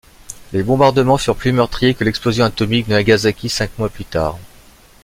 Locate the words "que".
1.93-2.03